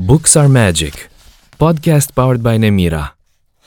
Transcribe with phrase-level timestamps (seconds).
[0.00, 0.94] Books are Magic
[1.56, 3.16] Podcast powered by Nemira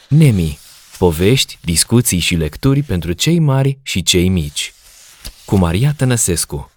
[0.08, 0.60] Nemi
[0.98, 4.74] Povești, discuții și lecturi pentru cei mari și cei mici
[5.46, 6.72] Cu Maria Tănăsescu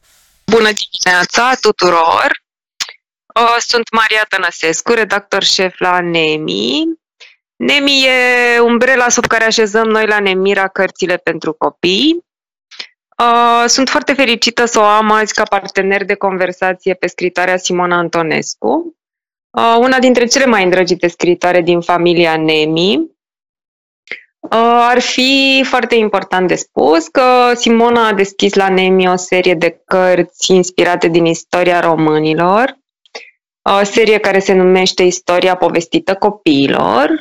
[0.45, 2.43] Bună dimineața tuturor!
[3.41, 6.85] Uh, Sunt Maria Tănăsescu, redactor șef la Nemi.
[7.57, 12.25] Nemi e umbrela sub care așezăm noi la Nemira cărțile pentru copii.
[13.19, 17.97] Uh, Sunt foarte fericită să o am azi ca partener de conversație pe scritoarea Simona
[17.97, 19.04] Antonescu, uh,
[19.79, 23.13] una dintre cele mai îndrăgite scritoare din familia Nemi.
[24.41, 29.55] Uh, Ar fi foarte important de spus că Simona a deschis la Nemi o serie
[29.55, 32.79] de cărți inspirate din istoria românilor,
[33.81, 37.19] o serie care se numește Istoria povestită copiilor,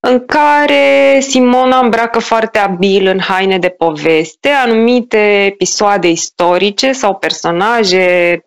[0.00, 8.38] în care Simona îmbracă foarte abil în haine de poveste anumite episoade istorice sau personaje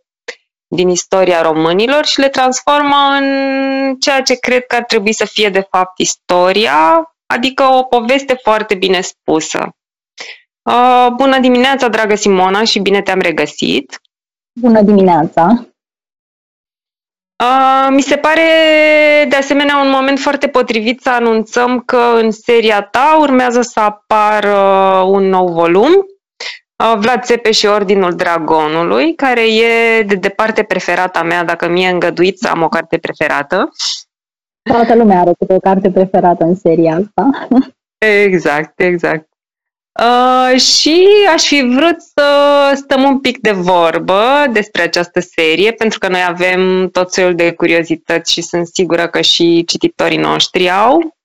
[0.67, 5.49] din istoria românilor și le transformă în ceea ce cred că ar trebui să fie
[5.49, 9.69] de fapt istoria, adică o poveste foarte bine spusă.
[10.61, 14.01] Uh, Bună dimineața, dragă Simona, și bine te-am regăsit!
[14.59, 15.67] Bună dimineața!
[17.43, 18.41] Uh, mi se pare
[19.29, 24.57] de asemenea un moment foarte potrivit să anunțăm că în seria ta urmează să apară
[25.05, 26.16] un nou volum, uh,
[26.77, 32.47] Vlad Țepe și Ordinul Dragonului, care e de departe preferata mea, dacă mi-e îngăduit să
[32.47, 33.69] am o carte preferată.
[34.61, 37.47] Toată lumea are câte o carte preferată în seria asta.
[37.97, 39.27] Exact, exact.
[39.99, 42.23] Uh, și aș fi vrut să
[42.75, 47.53] stăm un pic de vorbă despre această serie, pentru că noi avem tot felul de
[47.53, 51.15] curiozități și sunt sigură că și cititorii noștri au.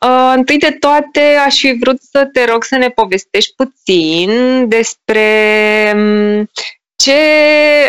[0.00, 4.30] Uh, întâi de toate, aș fi vrut să te rog să ne povestești puțin
[4.68, 6.50] despre um,
[6.96, 7.20] ce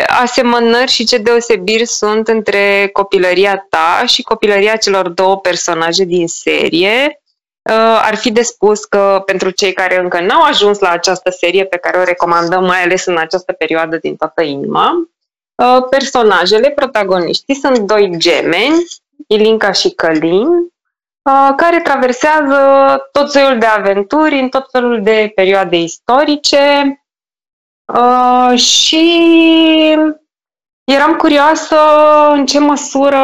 [0.06, 7.20] asemănări și ce deosebiri sunt între copilăria ta și copilăria celor două personaje din serie,
[7.68, 11.64] Uh, ar fi de spus că pentru cei care încă n-au ajuns la această serie
[11.64, 15.08] pe care o recomandăm, mai ales în această perioadă din toată inima,
[15.54, 18.84] uh, personajele, protagoniștii sunt doi gemeni,
[19.26, 20.68] Ilinca și Călin, uh,
[21.56, 22.56] care traversează
[23.12, 27.02] tot felul de aventuri în tot felul de perioade istorice
[28.54, 29.06] și
[30.84, 31.76] eram curioasă
[32.32, 33.22] în ce măsură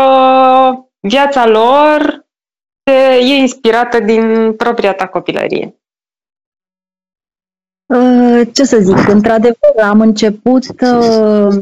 [1.00, 2.24] viața lor
[3.20, 5.78] e inspirată din propria ta copilărie?
[7.86, 11.54] Uh, ce să zic, într-adevăr, am început uh,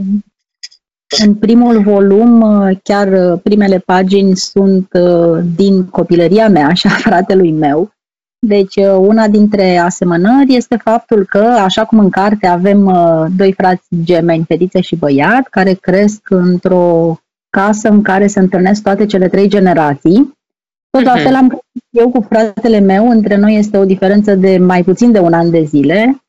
[1.18, 4.88] în primul volum, uh, chiar primele pagini sunt
[5.56, 7.90] din copilăria mea și a fratelui meu.
[8.46, 12.96] Deci, una dintre asemănări este faptul că, așa cum în carte avem
[13.36, 17.16] doi frați gemeni, fetiță și băiat, care cresc într-o
[17.50, 20.34] casă în care se întâlnesc toate cele trei generații,
[20.90, 21.22] tot la mhm.
[21.22, 25.12] fel am crescut eu cu fratele meu, între noi este o diferență de mai puțin
[25.12, 26.21] de un an de zile.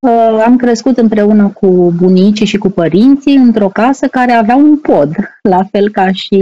[0.00, 5.14] Uh, am crescut împreună cu bunicii și cu părinții într-o casă care avea un pod,
[5.42, 6.40] la fel ca și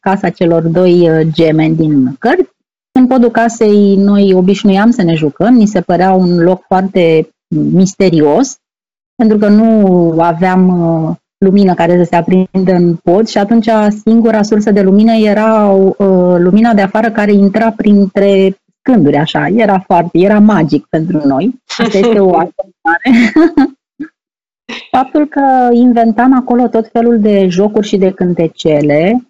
[0.00, 2.52] casa celor doi uh, gemeni din cărți.
[2.98, 7.28] În podul casei noi obișnuiam să ne jucăm, mi se părea un loc foarte
[7.72, 8.56] misterios,
[9.14, 13.68] pentru că nu aveam uh, lumină care să se aprindă în pod și atunci
[14.04, 19.46] singura sursă de lumină era uh, lumina de afară care intra printre scânduri, așa.
[19.48, 21.60] Era foarte, era magic pentru noi.
[21.78, 23.32] Asta este o altă mare.
[24.90, 29.26] Faptul că inventam acolo tot felul de jocuri și de cântecele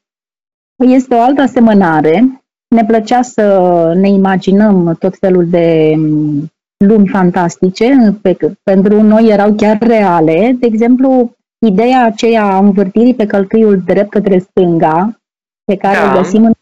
[0.77, 2.43] este o altă asemănare.
[2.69, 6.53] Ne plăcea să ne imaginăm tot felul de mm,
[6.87, 10.57] lumi fantastice, pe, pentru noi erau chiar reale.
[10.59, 15.21] De exemplu, ideea aceea a învârtirii pe călcâiul drept către stânga,
[15.65, 16.13] pe care da.
[16.13, 16.53] o găsim în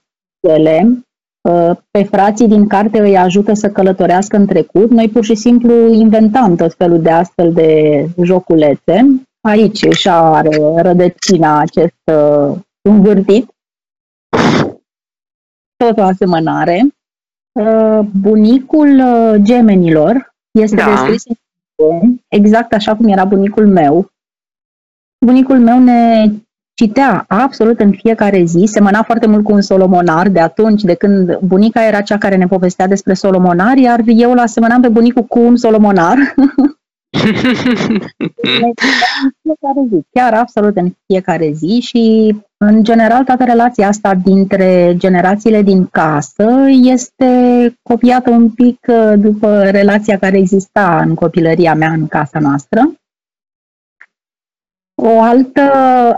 [0.41, 1.11] ele, uh,
[1.91, 4.91] pe frații din carte îi ajută să călătorească în trecut.
[4.91, 9.22] Noi pur și simplu inventam tot felul de astfel de joculețe.
[9.41, 13.54] Aici își are rădăcina acest uh, învârtit.
[15.76, 16.87] Tot o asemănare.
[17.52, 19.02] Uh, bunicul
[19.43, 20.90] gemenilor este da.
[20.90, 21.22] descris
[22.28, 24.11] exact așa cum era bunicul meu,
[25.26, 26.31] bunicul meu ne
[26.74, 31.38] citea absolut în fiecare zi, semăna foarte mult cu un solomonar de atunci, de când
[31.38, 35.38] bunica era cea care ne povestea despre solomonar, iar eu îl asemănam pe bunicul cu
[35.40, 36.16] un solomonar.
[39.42, 45.62] fiecare zi, chiar absolut în fiecare zi și în general toată relația asta dintre generațiile
[45.62, 47.30] din casă este
[47.82, 52.92] copiată un pic uh, după relația care exista în copilăria mea în casa noastră.
[55.04, 55.62] O altă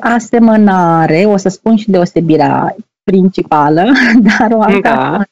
[0.00, 3.84] asemănare, o să spun și deosebirea principală,
[4.38, 5.22] dar o altă Da.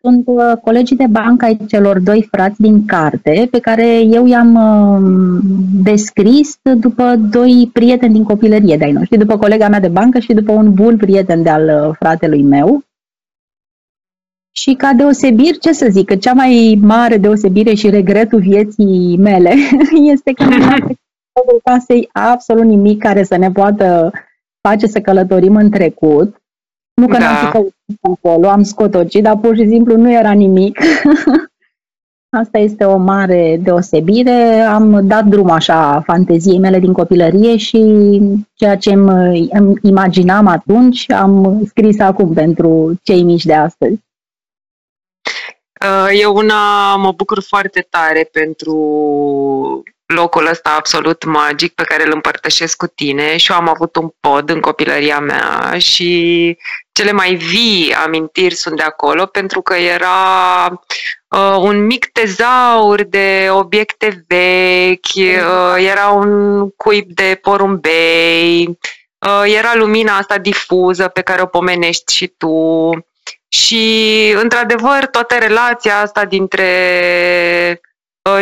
[0.00, 4.54] sunt uh, colegii de bancă ai celor doi frați din carte, pe care eu i-am
[4.54, 5.40] uh,
[5.82, 10.52] descris după doi prieteni din copilărie de-ai noștri, după colega mea de bancă și după
[10.52, 12.82] un bun prieten de-al uh, fratelui meu.
[14.54, 19.54] Și ca deosebiri, ce să zic, că cea mai mare deosebire și regretul vieții mele
[20.12, 21.00] este că nu am trecut
[21.64, 24.10] casei absolut nimic care să ne poată
[24.68, 26.42] face să călătorim în trecut.
[26.94, 27.18] Nu că Da.
[27.18, 30.78] n-am fi căutat acolo, am scotocit, dar pur și simplu nu era nimic.
[32.38, 34.60] Asta este o mare deosebire.
[34.60, 38.20] Am dat drum așa fanteziei mele din copilărie și
[38.54, 44.00] ceea ce îmi, îmi imaginam atunci am scris acum pentru cei mici de astăzi.
[45.80, 48.76] Uh, Eu una mă bucur foarte tare pentru
[50.12, 54.08] locul ăsta absolut magic pe care îl împărtășesc cu tine și eu am avut un
[54.20, 56.56] pod în copilăria mea și
[56.92, 60.66] cele mai vii amintiri sunt de acolo pentru că era
[61.28, 68.78] uh, un mic tezaur de obiecte vechi, uh, era un cuib de porumbei,
[69.18, 72.90] uh, era lumina asta difuză pe care o pomenești și tu.
[73.48, 76.70] Și, într-adevăr, toată relația asta dintre
[77.82, 77.91] uh,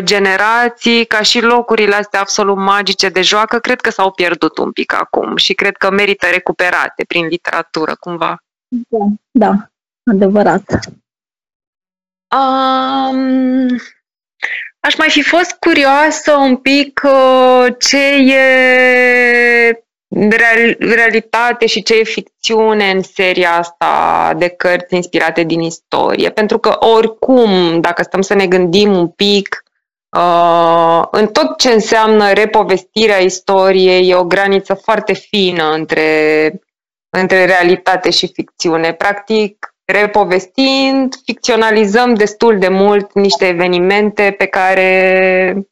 [0.03, 4.93] generații, ca și locurile astea absolut magice de joacă, cred că s-au pierdut un pic
[4.93, 8.43] acum și cred că merită recuperate prin literatură, cumva.
[8.89, 9.71] Da, da
[10.11, 10.79] adevărat.
[12.37, 13.67] Um,
[14.81, 22.05] aș mai fi fost curioasă un pic uh, ce e real, realitate și ce e
[22.05, 26.31] ficțiune în seria asta de cărți inspirate din istorie.
[26.31, 29.65] Pentru că oricum, dacă stăm să ne gândim un pic,
[30.17, 36.61] uh, în tot ce înseamnă repovestirea istoriei, e o graniță foarte fină între,
[37.09, 38.93] între realitate și ficțiune.
[38.93, 45.71] Practic, repovestind, ficționalizăm destul de mult niște evenimente pe care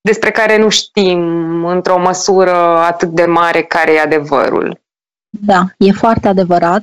[0.00, 1.20] despre care nu știm
[1.64, 4.80] într-o măsură atât de mare care e adevărul.
[5.28, 6.82] Da, e foarte adevărat.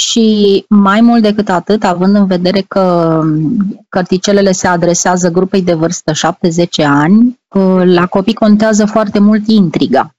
[0.00, 3.22] Și mai mult decât atât, având în vedere că
[3.88, 7.40] cărticelele se adresează grupei de vârstă 7-10 ani,
[7.84, 10.14] la copii contează foarte mult intriga.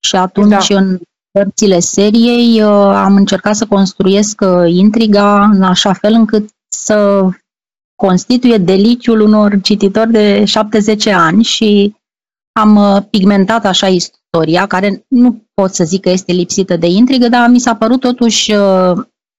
[0.00, 0.78] Și atunci, da.
[0.78, 0.98] în
[1.38, 7.28] cărțile seriei, am încercat să construiesc intriga în așa fel încât să
[7.94, 10.44] constituie deliciul unor cititori de
[11.08, 11.96] 7-10 ani și
[12.52, 17.48] am pigmentat așa istoria, care nu pot să zic că este lipsită de intrigă, dar
[17.48, 18.52] mi s-a părut totuși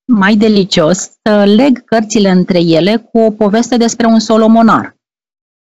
[0.05, 4.95] mai delicios să leg cărțile între ele cu o poveste despre un solomonar.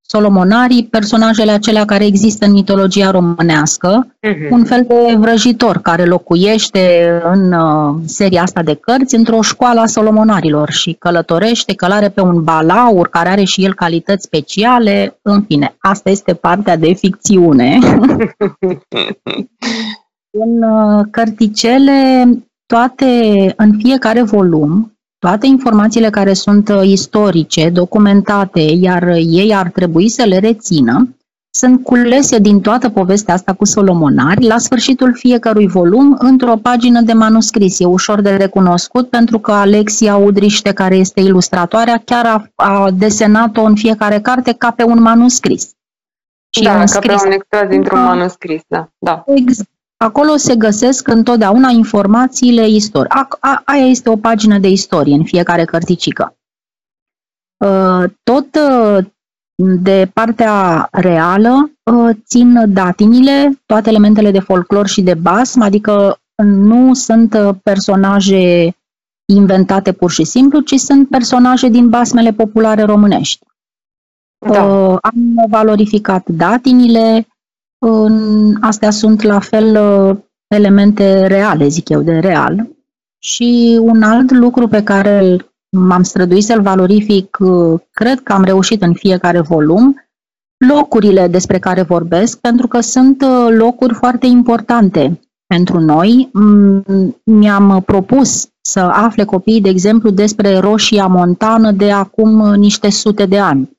[0.08, 4.50] Solomonarii, personajele acelea care există în mitologia românească, uh-huh.
[4.50, 9.86] un fel de vrăjitor care locuiește în uh, seria asta de cărți într-o școală a
[9.86, 15.76] solomonarilor și călătorește, călare pe un balaur care are și el calități speciale, în fine,
[15.80, 17.80] asta este partea de ficțiune.
[20.44, 22.28] în uh, cărticele,
[22.66, 30.24] toate, în fiecare volum, toate informațiile care sunt istorice, documentate, iar ei ar trebui să
[30.24, 31.16] le rețină,
[31.56, 37.14] sunt culese din toată povestea asta cu solomonari la sfârșitul fiecărui volum într-o pagină de
[37.14, 37.80] manuscris.
[37.80, 43.62] E ușor de recunoscut pentru că Alexia Udriște, care este ilustratoarea, chiar a, a desenat-o
[43.62, 45.72] în fiecare carte ca pe un manuscris.
[46.50, 48.90] Și da, ca pe un extras dintr-un manuscris, da.
[48.98, 49.24] da.
[49.28, 49.70] Exact.
[50.06, 53.14] Acolo se găsesc întotdeauna informațiile istorice.
[53.18, 56.38] A, a, aia este o pagină de istorie în fiecare cărticică.
[58.24, 58.48] Tot
[59.56, 61.72] de partea reală
[62.26, 68.76] țin datinile, toate elementele de folclor și de basm, adică nu sunt personaje
[69.26, 73.46] inventate pur și simplu, ci sunt personaje din basmele populare românești.
[74.50, 74.88] Da.
[74.88, 77.28] Am valorificat datinile,
[78.62, 79.78] astea sunt la fel
[80.48, 82.70] elemente reale, zic eu, de real.
[83.20, 85.38] Și un alt lucru pe care
[85.70, 87.38] m-am străduit să-l valorific,
[87.92, 89.96] cred că am reușit în fiecare volum,
[90.68, 93.24] locurile despre care vorbesc, pentru că sunt
[93.58, 96.32] locuri foarte importante pentru noi.
[97.24, 103.40] Mi-am propus să afle copiii, de exemplu, despre Roșia Montană de acum niște sute de
[103.40, 103.75] ani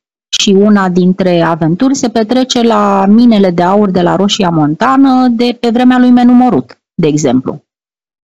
[0.47, 5.57] și una dintre aventuri se petrece la minele de aur de la Roșia Montană de
[5.61, 7.65] pe vremea lui Menumorut, de exemplu.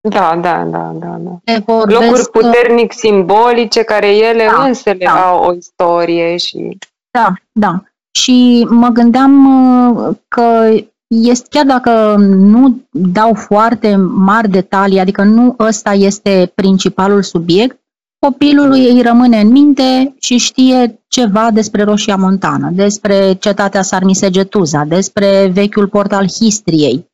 [0.08, 1.18] Da, da, da, da.
[1.20, 1.62] da.
[1.84, 5.10] Locuri puternic simbolice care ele da, însele da.
[5.10, 6.78] au o istorie și...
[7.10, 7.82] Da, da.
[8.10, 9.32] Și mă gândeam
[10.28, 10.74] că
[11.06, 17.78] este, chiar dacă nu dau foarte mari detalii, adică nu ăsta este principalul subiect,
[18.18, 25.50] copilului îi rămâne în minte și știe ceva despre Roșia Montană, despre cetatea Sarmisegetuza, despre
[25.52, 27.06] vechiul port al Histriei.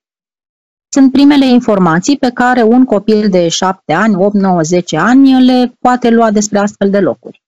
[0.88, 5.76] Sunt primele informații pe care un copil de 7 ani, 8, 9, 10 ani le
[5.78, 7.42] poate lua despre astfel de locuri.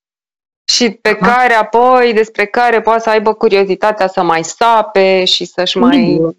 [0.64, 1.32] Și pe Aha.
[1.32, 6.04] care apoi, despre care poate să aibă curiozitatea să mai sape și să-și mai...
[6.04, 6.34] Sigur.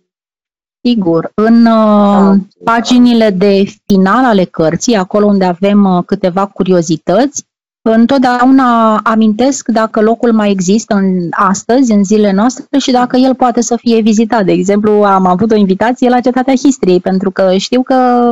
[1.33, 7.45] În uh, paginile de final ale cărții, acolo unde avem uh, câteva curiozități,
[7.81, 13.61] întotdeauna amintesc dacă locul mai există în astăzi, în zilele noastre și dacă el poate
[13.61, 14.45] să fie vizitat.
[14.45, 18.31] De exemplu, am avut o invitație la Cetatea Histriei, pentru că știu că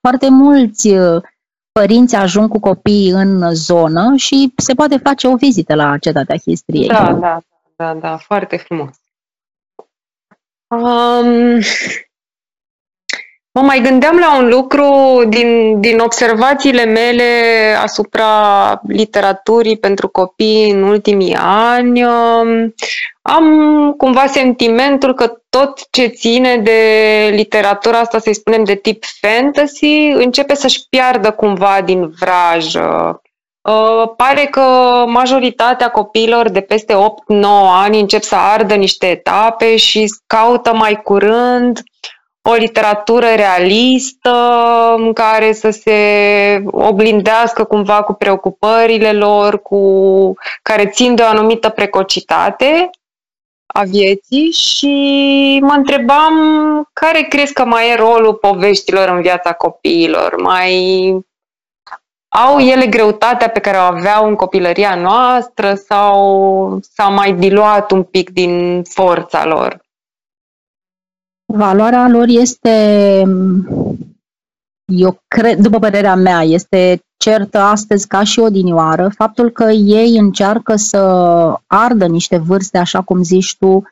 [0.00, 1.22] foarte mulți uh,
[1.72, 6.86] părinți ajung cu copii în zonă și se poate face o vizită la Cetatea Histriei.
[6.86, 7.38] Da, da,
[7.76, 8.94] da, da, foarte frumos.
[10.68, 11.60] Um,
[13.52, 17.24] mă mai gândeam la un lucru din, din observațiile mele
[17.82, 22.04] asupra literaturii pentru copii în ultimii ani.
[22.04, 22.74] Um,
[23.22, 23.46] am
[23.96, 26.80] cumva sentimentul că tot ce ține de
[27.34, 33.20] literatura asta, să-i spunem, de tip fantasy, începe să-și piardă cumva din vrajă.
[33.66, 34.60] Uh, pare că
[35.06, 36.98] majoritatea copiilor de peste 8-9
[37.82, 41.82] ani încep să ardă niște etape și caută mai curând
[42.42, 44.34] o literatură realistă
[44.96, 50.32] în care să se oglindească cumva cu preocupările lor, cu
[50.62, 52.90] care țin de o anumită precocitate
[53.66, 56.34] a vieții și mă întrebam
[56.92, 60.34] care crezi că mai e rolul poveștilor în viața copiilor?
[60.42, 61.10] Mai
[62.44, 68.02] au ele greutatea pe care o aveau în copilăria noastră sau s-a mai diluat un
[68.02, 69.84] pic din forța lor?
[71.52, 73.24] Valoarea lor este,
[74.84, 79.08] eu cred, după părerea mea, este certă astăzi ca și odinioară.
[79.08, 80.98] Faptul că ei încearcă să
[81.66, 83.82] ardă niște vârste, așa cum zici tu,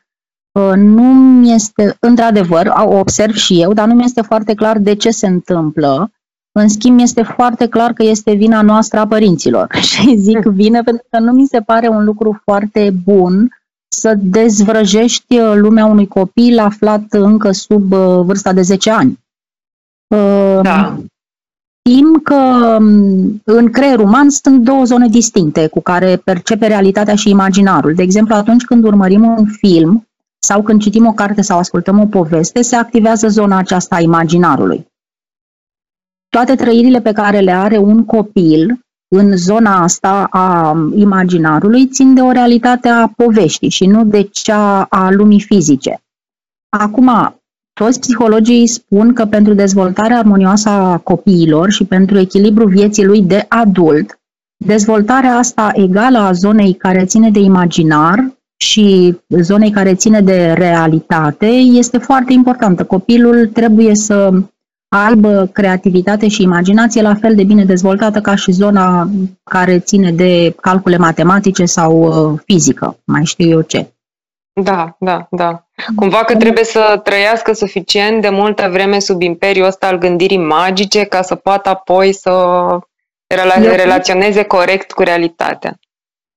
[0.59, 4.77] uh, nu mi este, într-adevăr, o observ și eu, dar nu mi este foarte clar
[4.77, 6.09] de ce se întâmplă.
[6.57, 9.75] În schimb, este foarte clar că este vina noastră a părinților.
[9.89, 13.49] Și zic vină pentru că nu mi se pare un lucru foarte bun
[13.87, 19.19] să dezvrăjești uh, lumea unui copil aflat încă sub uh, vârsta de 10 ani.
[20.61, 20.97] Da.
[21.89, 22.35] Știm că
[22.79, 27.93] um, în creierul uman sunt două zone distincte cu care percepe realitatea și imaginarul.
[27.93, 30.07] De exemplu, atunci când urmărim un film
[30.39, 34.93] sau când citim o carte sau ascultăm o poveste, se activează zona aceasta a imaginarului.
[36.35, 42.21] Toate trăirile pe care le are un copil în zona asta a imaginarului țin de
[42.21, 46.03] o realitate a poveștii și nu de cea a lumii fizice.
[46.69, 47.09] Acum,
[47.73, 53.45] toți psihologii spun că pentru dezvoltarea armonioasă a copiilor și pentru echilibru vieții lui de
[53.49, 54.19] adult,
[54.65, 61.45] dezvoltarea asta egală a zonei care ține de imaginar și zonei care ține de realitate
[61.45, 62.83] este foarte importantă.
[62.83, 64.33] Copilul trebuie să
[64.87, 69.09] aibă creativitate și imaginație la fel de bine dezvoltată ca și zona
[69.43, 73.89] care ține de calcule matematice sau uh, fizică, mai știu eu ce.
[74.61, 75.67] Da, da, da.
[75.95, 81.03] Cumva că trebuie să trăiască suficient de multă vreme sub imperiul ăsta al gândirii magice
[81.03, 82.31] ca să poată apoi să
[83.33, 85.79] rela- relaționeze corect cu realitatea.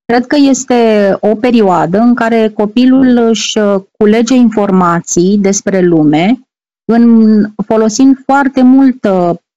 [0.05, 3.59] Cred că este o perioadă în care copilul își
[3.99, 6.48] culege informații despre lume
[6.91, 9.07] în, folosind foarte mult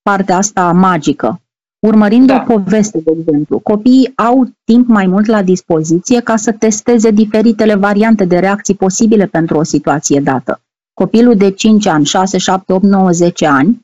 [0.01, 1.41] partea asta magică.
[1.79, 2.45] Urmărind da.
[2.47, 7.75] o poveste, de exemplu, copiii au timp mai mult la dispoziție ca să testeze diferitele
[7.75, 10.61] variante de reacții posibile pentru o situație dată.
[10.93, 13.79] Copilul de 5 ani, 6, 7, 8, 9, 10 ani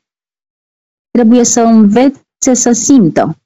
[1.10, 3.36] trebuie să învețe să simtă.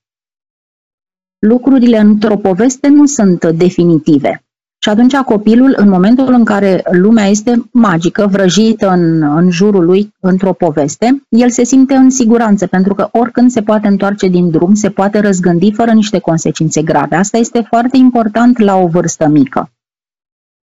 [1.39, 4.45] Lucrurile într-o poveste nu sunt definitive.
[4.85, 10.15] Și atunci copilul, în momentul în care lumea este magică, vrăjită în, în jurul lui
[10.21, 14.75] într-o poveste, el se simte în siguranță, pentru că oricând se poate întoarce din drum,
[14.75, 17.17] se poate răzgândi fără niște consecințe grave.
[17.17, 19.71] Asta este foarte important la o vârstă mică.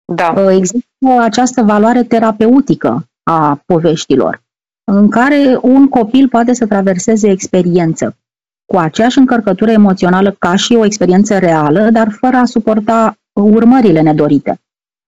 [0.06, 0.34] Da.
[0.38, 4.42] Uh, există această valoare terapeutică a poveștilor,
[4.84, 8.18] în care un copil poate să traverseze experiență
[8.66, 14.62] cu aceeași încărcătură emoțională ca și o experiență reală, dar fără a suporta urmările nedorite.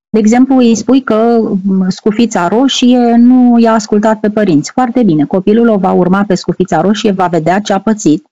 [0.09, 1.51] De exemplu, îi spui că
[1.87, 4.71] scufița roșie nu i-a ascultat pe părinți.
[4.71, 8.25] Foarte bine, copilul o va urma pe scufița roșie, va vedea ce a pățit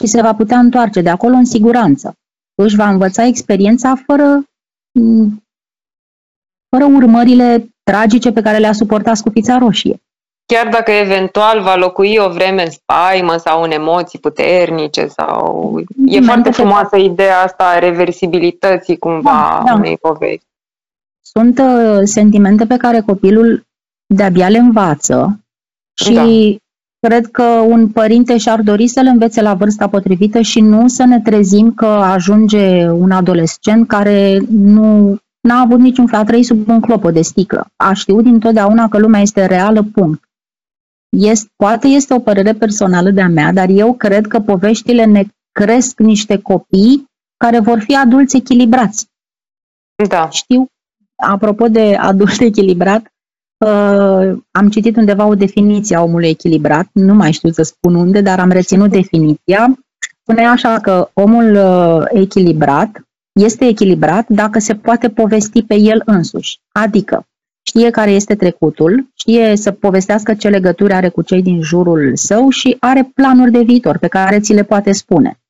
[0.00, 2.14] și se va putea întoarce de acolo în siguranță.
[2.54, 4.44] Își va învăța experiența fără,
[6.68, 10.02] fără urmările tragice pe care le-a suportat scufița roșie.
[10.46, 15.74] Chiar dacă eventual va locui o vreme în spaimă sau în emoții puternice sau...
[16.06, 19.74] E foarte frumoasă ideea asta a reversibilității cumva da, da.
[19.74, 20.46] unei povești.
[21.20, 23.66] Sunt uh, sentimente pe care copilul
[24.06, 25.40] de-abia le învață
[25.94, 26.24] și da.
[27.08, 31.04] cred că un părinte și-ar dori să le învețe la vârsta potrivită și nu să
[31.04, 36.68] ne trezim că ajunge un adolescent care nu n-a avut niciun fel, a trăit sub
[36.68, 37.66] un clopot de sticlă.
[37.76, 40.23] A știut dintotdeauna că lumea este reală, punct.
[41.16, 45.98] Este, poate este o părere personală de-a mea, dar eu cred că poveștile ne cresc
[45.98, 47.04] niște copii
[47.36, 49.06] care vor fi adulți echilibrați.
[50.08, 50.28] Da.
[50.28, 50.66] Știu,
[51.16, 53.12] apropo de adult echilibrat,
[53.64, 58.20] uh, am citit undeva o definiție a omului echilibrat, nu mai știu să spun unde,
[58.20, 59.78] dar am reținut definiția.
[60.22, 62.90] Spune așa că omul uh, echilibrat
[63.32, 67.26] este echilibrat dacă se poate povesti pe el însuși, adică
[67.74, 72.48] știe care este trecutul, știe să povestească ce legături are cu cei din jurul său
[72.48, 75.40] și are planuri de viitor pe care ți le poate spune.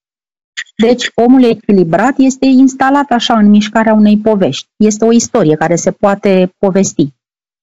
[0.77, 4.69] Deci, omul echilibrat este instalat așa în mișcarea unei povești.
[4.77, 7.09] Este o istorie care se poate povesti.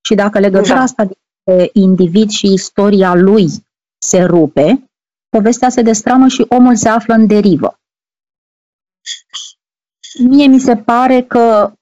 [0.05, 0.81] Și dacă legătura da.
[0.81, 3.47] asta dintre individ și istoria lui
[3.97, 4.89] se rupe,
[5.29, 7.79] povestea se destramă și omul se află în derivă.
[10.19, 11.73] Mie mi se pare că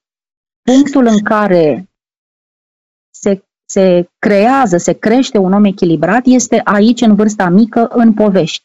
[0.62, 1.89] punctul în care
[3.70, 8.64] se, se creează, se crește un om echilibrat este aici, în vârsta mică, în povești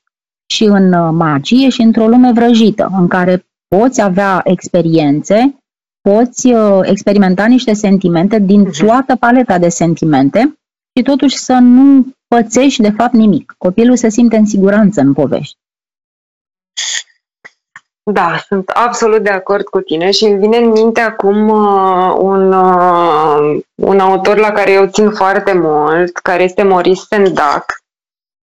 [0.53, 5.57] și în uh, magie și într-o lume vrăjită, în care poți avea experiențe,
[6.01, 8.85] poți uh, experimenta niște sentimente din mhm.
[8.85, 10.59] toată paleta de sentimente
[10.97, 13.55] și totuși să nu pățești de fapt nimic.
[13.57, 15.57] Copilul se simte în siguranță în povești.
[18.11, 22.53] Da, sunt absolut de acord cu tine și îmi vine în minte acum uh, un,
[22.53, 27.65] uh, un autor la care eu țin foarte mult, care este Maurice Sendak,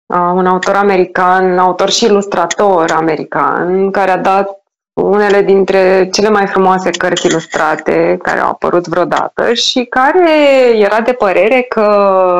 [0.06, 4.62] uh, un autor american, autor și ilustrator american, care a dat
[4.92, 10.30] unele dintre cele mai frumoase cărți ilustrate care au apărut vreodată și care
[10.76, 11.84] era de părere că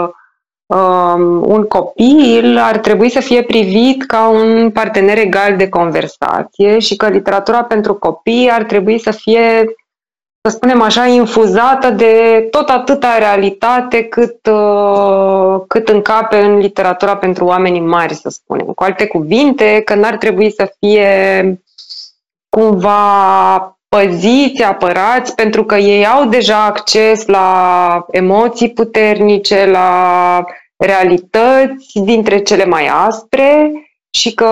[0.02, 0.17] um,
[0.68, 7.08] un copil ar trebui să fie privit ca un partener egal de conversație și că
[7.08, 9.64] literatura pentru copii ar trebui să fie,
[10.40, 17.44] să spunem așa, infuzată de tot atâta realitate cât, uh, cât încape în literatura pentru
[17.44, 18.66] oamenii mari, să spunem.
[18.66, 21.62] Cu alte cuvinte, că n-ar trebui să fie
[22.48, 30.44] cumva păziți, apărați, pentru că ei au deja acces la emoții puternice, la
[30.76, 33.72] realități dintre cele mai aspre
[34.10, 34.46] și că,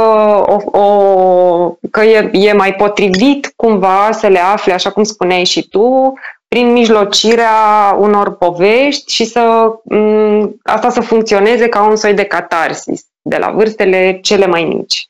[0.46, 5.68] o, o, că e, e mai potrivit cumva să le afle, așa cum spuneai și
[5.68, 6.12] tu,
[6.48, 13.02] prin mijlocirea unor povești și să m- asta să funcționeze ca un soi de catarsis
[13.22, 15.08] de la vârstele cele mai mici.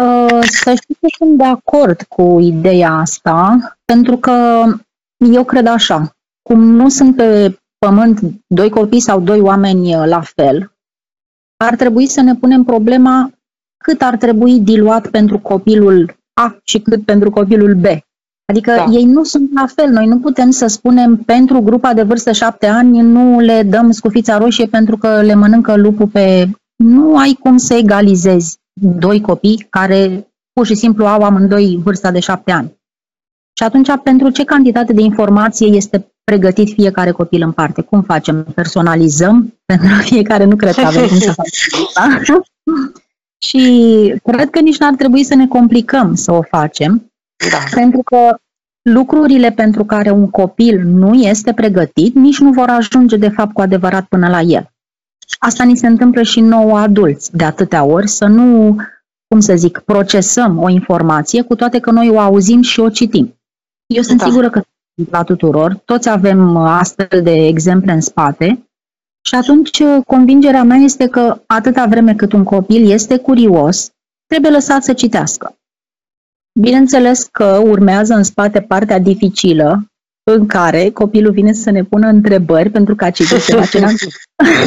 [0.00, 4.64] Uh, să știți că sunt de acord cu ideea asta, pentru că
[5.32, 10.20] eu cred așa, cum nu sunt pe pământ doi copii sau doi oameni uh, la
[10.20, 10.72] fel,
[11.56, 13.30] ar trebui să ne punem problema
[13.84, 17.84] cât ar trebui diluat pentru copilul A și cât pentru copilul B.
[18.46, 18.84] Adică da.
[18.90, 19.90] ei nu sunt la fel.
[19.90, 24.38] Noi nu putem să spunem pentru grupa de vârstă șapte ani nu le dăm scufița
[24.38, 26.50] roșie pentru că le mănâncă lupul pe...
[26.76, 32.20] Nu ai cum să egalizezi doi copii care pur și simplu au amândoi vârsta de
[32.20, 32.82] șapte ani.
[33.56, 37.82] Și atunci, pentru ce cantitate de informație este pregătit fiecare copil în parte?
[37.82, 38.42] Cum facem?
[38.54, 39.54] Personalizăm?
[39.66, 42.40] Pentru fiecare nu cred că avem cum să facem asta.
[43.46, 47.12] Și cred că nici n-ar trebui să ne complicăm să o facem,
[47.50, 47.58] da.
[47.80, 48.36] pentru că
[48.82, 53.60] lucrurile pentru care un copil nu este pregătit nici nu vor ajunge de fapt cu
[53.60, 54.73] adevărat până la el.
[55.38, 58.76] Asta ni se întâmplă și nouă adulți de atâtea ori, să nu,
[59.28, 63.38] cum să zic, procesăm o informație, cu toate că noi o auzim și o citim.
[63.86, 64.24] Eu sunt da.
[64.24, 64.62] sigură că
[65.10, 68.68] la tuturor, toți avem astfel de exemple în spate
[69.26, 73.90] și atunci convingerea mea este că atâta vreme cât un copil este curios,
[74.26, 75.56] trebuie lăsat să citească.
[76.60, 79.92] Bineînțeles că urmează în spate partea dificilă,
[80.24, 83.94] în care copilul vine să ne pună întrebări pentru că a citit ceva ce n-am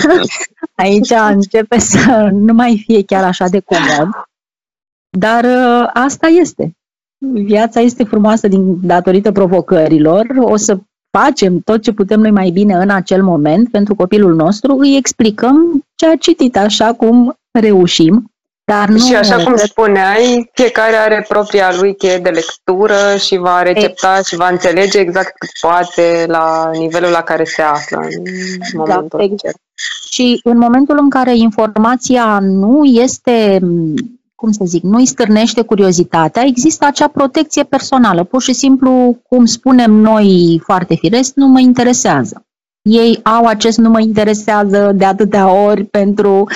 [0.75, 4.09] Aici începe să nu mai fie chiar așa de comod.
[5.17, 6.71] Dar uh, asta este.
[7.33, 10.25] Viața este frumoasă din datorită provocărilor.
[10.39, 10.79] O să
[11.17, 15.85] facem tot ce putem noi mai bine în acel moment pentru copilul nostru, îi explicăm
[15.95, 18.31] ce a citit așa cum reușim
[18.71, 23.37] Dar nu, și așa cum cred- spuneai, fiecare are propria lui cheie de lectură și
[23.37, 28.77] va recepta și va înțelege exact cât poate la nivelul la care se află în
[28.77, 29.39] momentul exact.
[29.39, 29.53] acela.
[30.09, 33.93] Și în momentul în care informația nu este, m,
[34.35, 38.23] cum să zic, nu îi stârnește curiozitatea, există acea protecție personală.
[38.23, 42.45] Pur și simplu, cum spunem noi foarte firesc, nu mă interesează.
[42.81, 46.47] Ei au acest nu mă interesează de atâtea ori pentru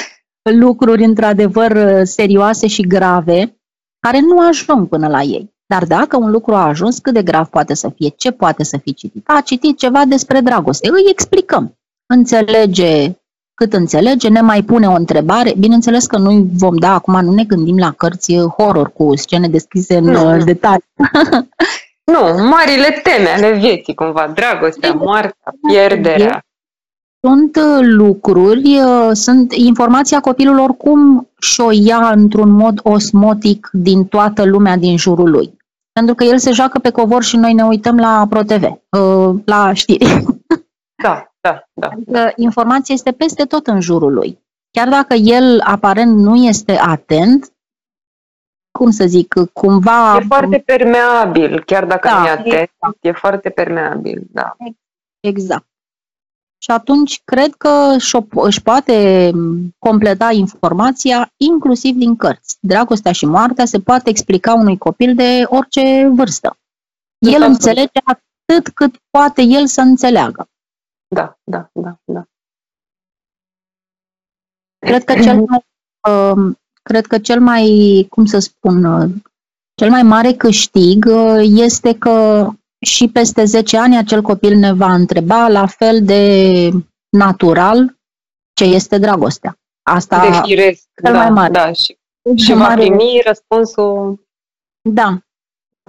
[0.49, 3.61] lucruri într-adevăr serioase și grave,
[3.99, 5.53] care nu ajung până la ei.
[5.65, 8.77] Dar dacă un lucru a ajuns, cât de grav poate să fie, ce poate să
[8.77, 9.29] fie citit?
[9.29, 11.77] A citit ceva despre dragoste, îi explicăm.
[12.05, 13.15] Înțelege
[13.53, 15.53] cât înțelege, ne mai pune o întrebare.
[15.57, 19.97] Bineînțeles că nu vom da, acum nu ne gândim la cărți horror cu scene descrise
[19.97, 20.35] în Nu.
[20.35, 20.85] uh, detalii.
[22.03, 26.45] Nu, marile teme ale vieții, cumva, dragostea, moartea, pierderea.
[27.27, 34.45] Sunt uh, lucruri, uh, sunt informația copilul oricum și-o ia într-un mod osmotic din toată
[34.45, 35.57] lumea din jurul lui.
[35.91, 39.73] Pentru că el se joacă pe covor și noi ne uităm la ProTV, uh, la
[39.73, 40.05] știri.
[41.03, 41.87] Da, da, da.
[41.87, 44.39] Adică informația este peste tot în jurul lui.
[44.71, 47.53] Chiar dacă el aparent nu este atent,
[48.71, 50.17] cum să zic, cumva...
[50.17, 54.55] E foarte permeabil, chiar dacă Da, nu e atent, e foarte permeabil, da.
[55.19, 55.70] Exact.
[56.63, 62.57] Și atunci cred că și-o- își poate m, completa informația inclusiv din cărți.
[62.59, 66.57] Dragostea și moartea se poate explica unui copil de orice vârstă.
[67.17, 67.53] El Absolut.
[67.53, 70.49] înțelege atât cât poate el să înțeleagă.
[71.07, 72.23] Da, da, da, da.
[74.77, 75.65] Cred că cel mai,
[76.09, 77.65] uh, cred că cel mai,
[78.09, 79.09] cum să spun, uh,
[79.75, 82.47] cel mai mare câștig uh, este că
[82.85, 86.69] și peste 10 ani acel copil ne va întreba la fel de
[87.09, 87.97] natural
[88.53, 89.59] ce este dragostea.
[89.83, 91.51] Asta De firesc, cel da, mai mare.
[91.51, 91.97] da, și,
[92.37, 94.27] și cel va mare- primi răspunsul
[94.89, 95.17] Da.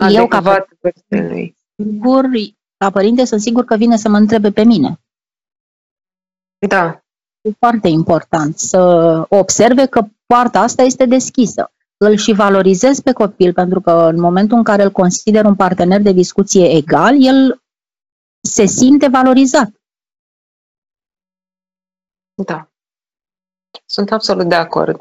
[0.09, 1.57] Eu ca adecvat vârstei.
[1.76, 2.24] sigur,
[2.76, 5.00] ca părinte sunt sigur că vine să mă întrebe pe mine.
[6.68, 6.96] Da,
[7.40, 8.78] E foarte important să
[9.28, 11.72] observe că poarta asta este deschisă.
[12.05, 16.01] Îl și valorizez pe copil, pentru că în momentul în care îl consider un partener
[16.01, 17.62] de discuție egal, el
[18.41, 19.69] se simte valorizat.
[22.35, 22.69] da.
[23.87, 24.95] Sunt absolut de acord.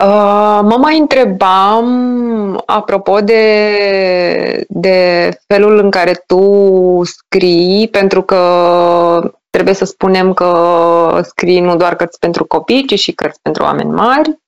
[0.00, 9.74] Uh, mă mai întrebam, apropo de, de felul în care tu scrii, pentru că trebuie
[9.74, 14.44] să spunem că scrii nu doar cărți pentru copii, ci și cărți pentru oameni mari.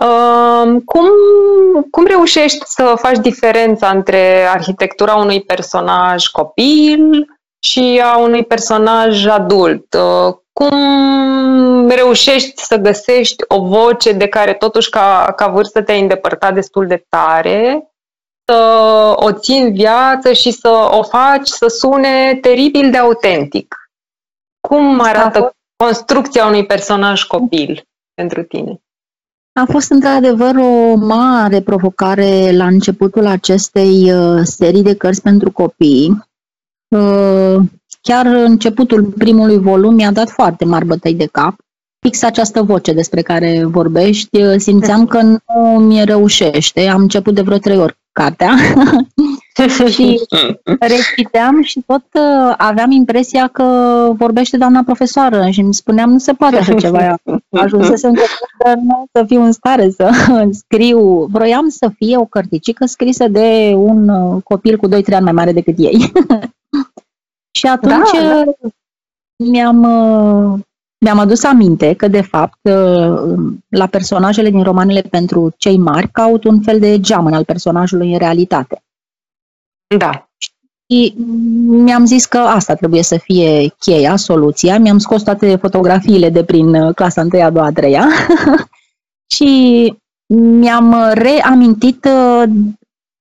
[0.00, 1.08] Uh, cum,
[1.90, 7.26] cum reușești să faci diferența între arhitectura unui personaj copil
[7.66, 9.94] și a unui personaj adult?
[9.94, 16.54] Uh, cum reușești să găsești o voce de care totuși ca, ca vârstă te-ai îndepărtat
[16.54, 17.92] destul de tare,
[18.44, 18.58] să
[19.16, 23.74] o ții în viață și să o faci să sune teribil de autentic?
[24.68, 27.82] Cum A arată fost- construcția unui personaj copil
[28.14, 28.80] pentru tine?
[29.54, 36.24] A fost într-adevăr o mare provocare la începutul acestei uh, serii de cărți pentru copii.
[36.88, 37.56] Uh,
[38.00, 41.54] chiar începutul primului volum mi-a dat foarte mari bătăi de cap.
[41.98, 46.86] Fix această voce despre care vorbești, uh, simțeam că nu mi reușește.
[46.86, 48.54] Am început de vreo trei ori cartea
[49.88, 50.20] și
[50.94, 53.64] reciteam și tot uh, aveam impresia că
[54.16, 57.14] vorbește doamna profesoară și îmi spuneam nu se poate așa ceva.
[57.50, 58.14] Ajunsesem
[58.58, 60.10] că nu să fiu în stare să
[60.60, 61.26] scriu.
[61.30, 65.52] Vroiam să fie o cărticică scrisă de un uh, copil cu 2-3 ani mai mare
[65.52, 66.12] decât ei.
[67.58, 68.70] și atunci Da, uh,
[69.36, 70.60] mi-am, uh,
[70.98, 73.34] mi-am adus aminte că, de fapt, uh,
[73.68, 78.18] la personajele din romanele pentru cei mari caut un fel de geamăn al personajului în
[78.18, 78.82] realitate.
[79.98, 80.26] Da.
[80.88, 81.14] Și
[81.66, 84.78] mi-am zis că asta trebuie să fie cheia, soluția.
[84.78, 87.98] Mi-am scos toate fotografiile de prin uh, clasa 1, a 2, a 3
[89.34, 89.94] și
[90.34, 92.42] mi-am uh, reamintit uh,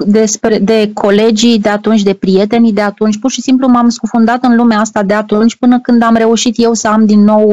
[0.06, 3.20] despre, de colegii de atunci, de prietenii de atunci.
[3.20, 6.74] Pur și simplu m-am scufundat în lumea asta de atunci până când am reușit eu
[6.74, 7.52] să am din nou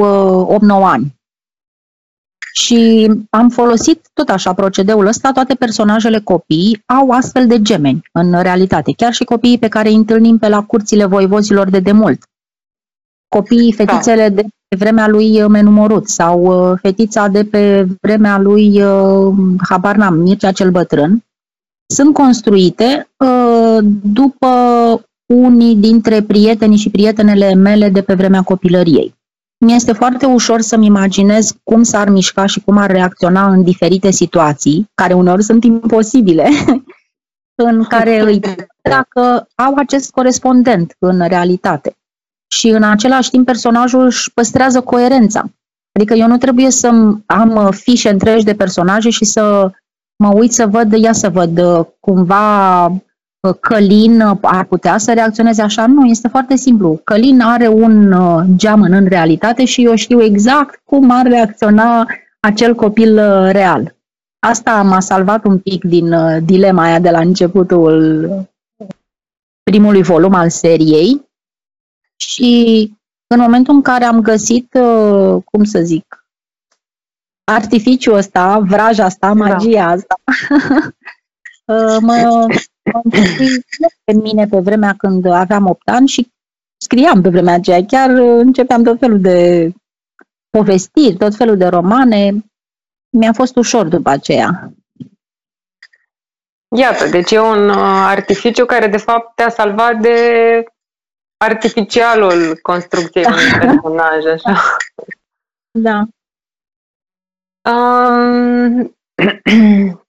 [0.51, 1.18] uh, 8-9 ani.
[2.63, 8.43] Și am folosit tot așa procedeul ăsta, toate personajele copii au astfel de gemeni în
[8.43, 12.23] realitate, chiar și copiii pe care îi întâlnim pe la curțile voivozilor de demult.
[13.29, 19.35] Copiii, fetițele de pe vremea lui Menumorut sau uh, fetița de pe vremea lui uh,
[19.69, 21.25] Habar n-am, Mircea cel Bătrân,
[21.95, 24.49] sunt construite uh, după
[25.27, 29.15] unii dintre prietenii și prietenele mele de pe vremea copilăriei.
[29.59, 34.11] Mi este foarte ușor să-mi imaginez cum s-ar mișca și cum ar reacționa în diferite
[34.11, 36.49] situații, care uneori sunt imposibile,
[37.69, 38.41] în care îi
[38.83, 41.97] dacă au acest corespondent în realitate.
[42.51, 45.45] Și în același timp personajul își păstrează coerența.
[45.93, 46.89] Adică eu nu trebuie să
[47.27, 49.71] am fișe întregi de personaje și să
[50.17, 51.61] mă uit să văd, ia să văd,
[52.01, 52.85] cumva
[53.61, 55.87] Călin ar putea să reacționeze așa?
[55.87, 57.01] Nu, este foarte simplu.
[57.05, 62.07] Călin are un uh, geamăn în realitate și eu știu exact cum ar reacționa
[62.41, 63.97] acel copil uh, real.
[64.39, 68.29] Asta m-a salvat un pic din uh, dilema aia de la începutul
[69.63, 71.29] primului volum al seriei
[72.17, 72.93] și
[73.27, 74.79] în momentul în care am găsit,
[75.45, 76.25] cum să zic,
[77.45, 79.33] artificiul ăsta, vraja asta, da.
[79.33, 79.93] magia da.
[79.93, 80.15] asta,
[82.07, 82.47] mă,
[84.05, 86.33] pe mine pe vremea când aveam 8 ani și
[86.77, 87.85] scriam pe vremea aceea.
[87.85, 89.71] Chiar începeam tot felul de
[90.51, 92.45] povestiri, tot felul de romane.
[93.11, 94.73] Mi-a fost ușor după aceea.
[96.77, 100.19] Iată, deci e un uh, artificiu care de fapt te-a salvat de
[101.37, 103.31] artificialul construcției da.
[103.31, 104.77] unui personaj, așa.
[105.71, 106.07] Da.
[107.71, 108.97] Um,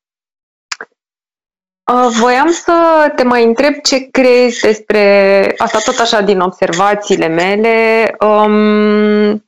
[2.20, 2.74] Voiam să
[3.16, 8.16] te mai întreb ce crezi despre asta tot așa din observațiile mele.
[8.20, 9.44] Um,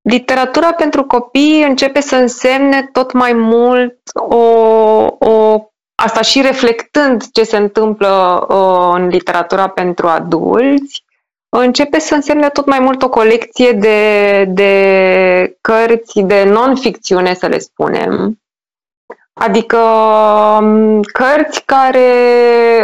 [0.00, 4.36] literatura pentru copii începe să însemne tot mai mult o,
[5.18, 5.62] o
[5.94, 11.04] asta și reflectând ce se întâmplă uh, în literatura pentru adulți,
[11.48, 17.58] începe să însemne tot mai mult o colecție de, de cărți de non-ficțiune, să le
[17.58, 18.40] spunem,
[19.38, 19.78] Adică
[20.60, 22.10] um, cărți care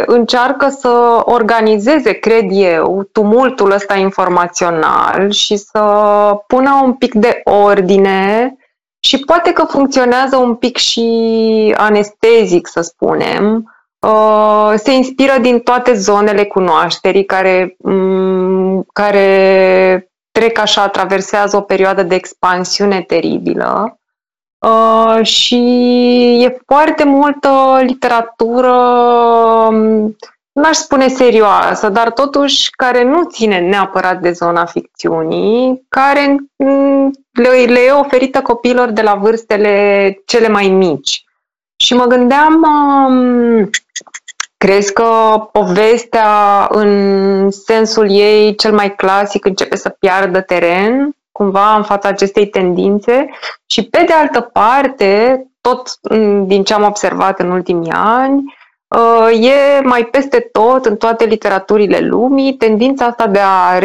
[0.05, 5.79] încearcă să organizeze, cred eu, tumultul ăsta informațional și să
[6.47, 8.55] pună un pic de ordine
[8.99, 13.73] și poate că funcționează un pic și anestezic, să spunem.
[13.99, 22.03] Uh, se inspiră din toate zonele cunoașterii care, mm, care trec așa, traversează o perioadă
[22.03, 23.99] de expansiune teribilă
[24.65, 25.55] Uh, și
[26.43, 28.73] e foarte multă literatură,
[29.69, 30.15] um,
[30.51, 37.49] n-aș spune serioasă, dar totuși care nu ține neapărat de zona ficțiunii, care mm, le,
[37.49, 41.23] le e oferită copiilor de la vârstele cele mai mici.
[41.83, 43.69] Și mă gândeam, um,
[44.57, 45.09] crezi că
[45.51, 51.15] povestea în sensul ei cel mai clasic începe să piardă teren?
[51.37, 53.29] Cumva în fața acestei tendințe
[53.65, 55.99] și pe de altă parte, tot
[56.45, 58.43] din ce am observat în ultimii ani,
[58.95, 63.79] uh, e mai peste tot în toate literaturile lumii tendința asta de a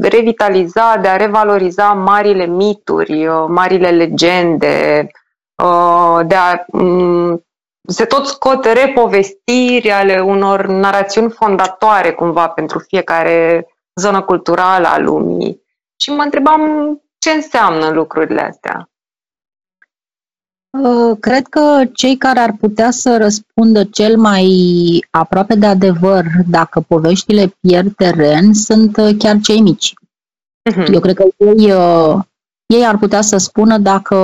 [0.00, 5.06] revitaliza, de a revaloriza marile mituri, uh, marile legende,
[5.62, 6.64] uh, de a
[7.86, 15.61] se tot scot repovestiri ale unor narațiuni fondatoare cumva pentru fiecare zonă culturală a lumii.
[16.02, 16.60] Și mă întrebam
[17.18, 18.90] ce înseamnă lucrurile astea.
[20.78, 24.46] Uh, cred că cei care ar putea să răspundă cel mai
[25.10, 29.92] aproape de adevăr dacă poveștile pierd teren sunt uh, chiar cei mici.
[30.70, 30.92] Uh-huh.
[30.92, 32.18] Eu cred că ei, uh,
[32.66, 34.16] ei ar putea să spună dacă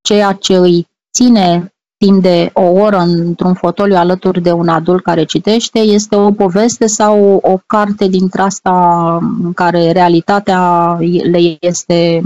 [0.00, 1.74] ceea ce îi ține
[2.06, 6.86] timp de o oră într-un fotoliu alături de un adult care citește, este o poveste
[6.86, 12.22] sau o carte dintre asta în care realitatea le este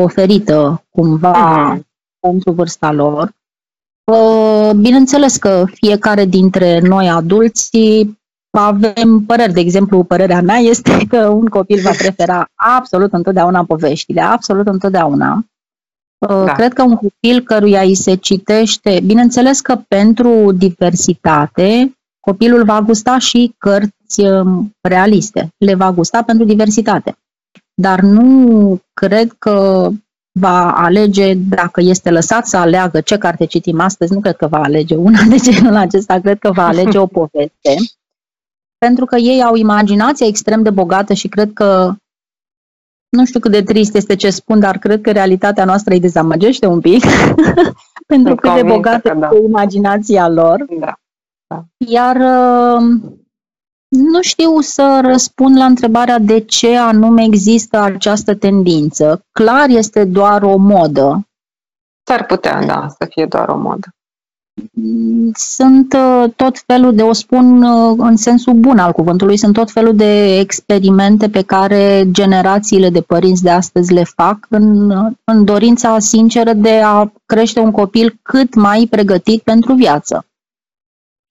[0.00, 1.80] oferită cumva uh-huh.
[2.20, 3.32] pentru vârsta lor.
[4.76, 7.70] Bineînțeles că fiecare dintre noi adulți
[8.50, 9.52] avem păreri.
[9.52, 15.44] De exemplu, părerea mea este că un copil va prefera absolut întotdeauna poveștile, absolut întotdeauna.
[16.26, 16.52] Da.
[16.52, 23.18] Cred că un copil căruia îi se citește, bineînțeles că pentru diversitate, copilul va gusta
[23.18, 27.16] și cărți um, realiste, le va gusta pentru diversitate.
[27.74, 29.88] Dar nu cred că
[30.40, 34.62] va alege, dacă este lăsat să aleagă ce carte citim astăzi, nu cred că va
[34.62, 37.74] alege una de genul acesta, cred că va alege o poveste.
[38.78, 41.94] Pentru că ei au imaginația extrem de bogată și cred că
[43.14, 46.66] nu știu cât de trist este ce spun, dar cred că realitatea noastră îi dezamăgește
[46.66, 47.04] un pic,
[48.06, 49.28] pentru cât de bogată da.
[49.46, 50.64] imaginația lor.
[50.80, 50.94] Da.
[51.46, 51.64] Da.
[51.76, 53.12] Iar uh,
[53.88, 59.26] nu știu să răspund la întrebarea de ce anume există această tendință.
[59.32, 61.28] Clar este doar o modă.
[62.06, 63.93] S-ar putea, da, să fie doar o modă.
[65.34, 69.70] Sunt uh, tot felul de, o spun uh, în sensul bun al cuvântului, sunt tot
[69.70, 74.90] felul de experimente pe care generațiile de părinți de astăzi le fac în,
[75.24, 80.26] în dorința sinceră de a crește un copil cât mai pregătit pentru viață.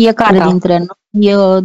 [0.03, 0.45] Fiecare da.
[0.47, 0.97] dintre noi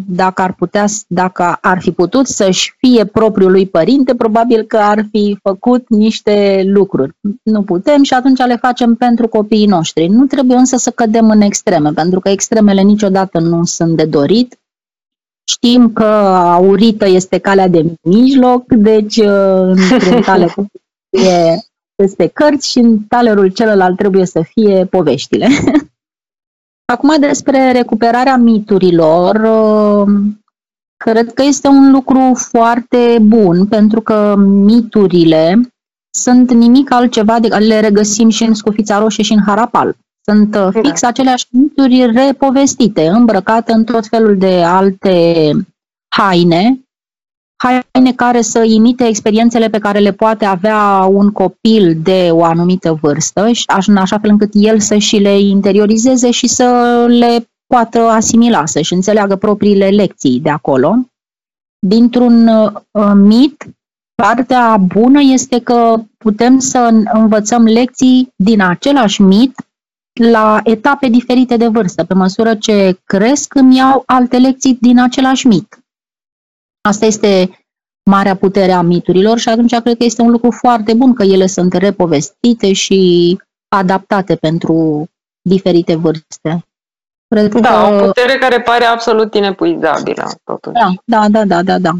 [0.06, 5.38] dacă ar putea, dacă ar fi putut să-și fie propriului părinte, probabil că ar fi
[5.42, 7.12] făcut niște lucruri.
[7.42, 10.06] Nu putem și atunci le facem pentru copiii noștri.
[10.06, 14.58] Nu trebuie însă să cădem în extreme, pentru că extremele niciodată nu sunt de dorit.
[15.44, 20.46] Știm că aurită este calea de mijloc, deci uh, într-un tale
[21.10, 21.58] fie
[21.94, 25.48] peste cărți și în talerul celălalt trebuie să fie poveștile.
[26.92, 30.44] Acum despre recuperarea miturilor, um,
[30.96, 35.60] cred că este un lucru foarte bun, pentru că miturile
[36.10, 39.96] sunt nimic altceva, de, le regăsim și în Scufița Roșie și în Harapal.
[40.24, 40.80] Sunt uh, da.
[40.80, 45.50] fix aceleași mituri repovestite, îmbrăcate în tot felul de alte
[46.08, 46.87] haine,
[47.58, 52.98] haine care să imite experiențele pe care le poate avea un copil de o anumită
[53.00, 53.50] vârstă,
[53.86, 58.92] în așa fel încât el să și le interiorizeze și să le poată asimila, să-și
[58.92, 60.96] înțeleagă propriile lecții de acolo.
[61.86, 63.64] Dintr-un uh, mit,
[64.14, 69.54] partea bună este că putem să învățăm lecții din același mit
[70.20, 72.04] la etape diferite de vârstă.
[72.04, 75.78] Pe măsură ce cresc, îmi iau alte lecții din același mit.
[76.88, 77.64] Asta este
[78.10, 81.46] marea putere a miturilor și atunci cred că este un lucru foarte bun că ele
[81.46, 85.06] sunt repovestite și adaptate pentru
[85.42, 86.64] diferite vârste.
[87.28, 87.94] Cred da, că...
[87.94, 90.74] o putere care pare absolut inepuizabilă, totuși.
[91.04, 91.78] Da, da, da, da, da.
[91.78, 91.90] da.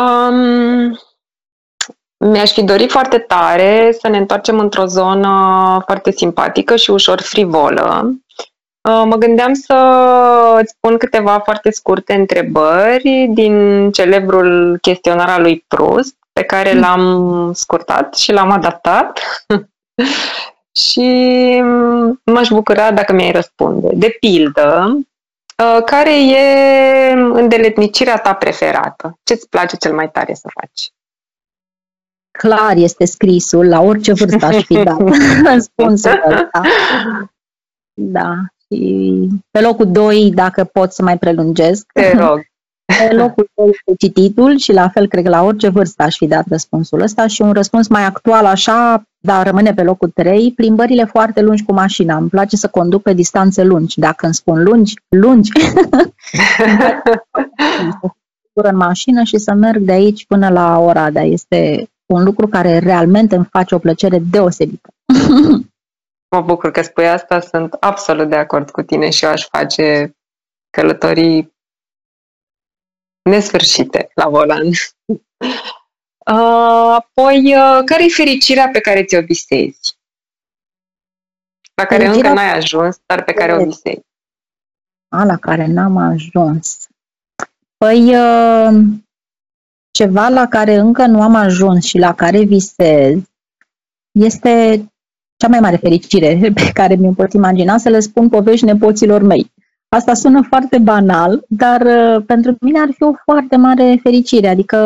[0.00, 0.98] Um,
[2.16, 8.18] mi-aș fi dorit foarte tare să ne întoarcem într-o zonă foarte simpatică și ușor frivolă,
[8.27, 8.27] Uh,
[8.82, 9.74] mă gândeam să
[10.60, 16.80] îți spun câteva foarte scurte întrebări din celebrul chestionar al lui Proust, pe care mm.
[16.80, 19.20] l-am scurtat și l-am adaptat.
[20.84, 21.08] și
[22.24, 23.88] m-aș bucura dacă mi-ai răspunde.
[23.94, 24.98] De pildă,
[25.64, 29.18] uh, care e îndeletnicirea ta preferată?
[29.22, 30.92] Ce-ți place cel mai tare să faci?
[32.38, 34.98] Clar este scrisul, la orice vârstă aș fi dat
[35.52, 36.60] răspunsul ăsta.
[37.94, 38.34] Da,
[38.70, 41.86] și pe locul 2, dacă pot să mai prelungesc.
[41.92, 42.40] Te rog.
[43.08, 46.26] Pe locul 2 este cititul și la fel cred că la orice vârstă aș fi
[46.26, 51.04] dat răspunsul ăsta și un răspuns mai actual așa, dar rămâne pe locul 3, plimbările
[51.04, 52.16] foarte lungi cu mașina.
[52.16, 54.00] Îmi place să conduc pe distanțe lungi.
[54.00, 55.50] Dacă îmi spun lungi, lungi.
[58.52, 61.22] în mașină și să merg de aici până la Oradea.
[61.22, 64.88] Este un lucru care realmente îmi face o plăcere deosebită.
[66.30, 70.16] Mă bucur că spui asta, sunt absolut de acord cu tine și eu aș face
[70.70, 71.56] călătorii
[73.22, 74.70] nesfârșite la volan.
[76.28, 79.98] Uh, apoi, uh, care e fericirea pe care ți-o visezi?
[81.74, 84.06] La care fericirea încă n-ai ajuns, dar pe care o visezi.
[85.08, 86.86] A, la care n-am ajuns.
[87.76, 88.82] Păi, uh,
[89.90, 93.18] ceva la care încă nu am ajuns și la care visez
[94.18, 94.86] este
[95.38, 99.52] cea mai mare fericire pe care mi-o pot imagina să le spun povești nepoților mei.
[99.88, 104.48] Asta sună foarte banal, dar uh, pentru mine ar fi o foarte mare fericire.
[104.48, 104.78] Adică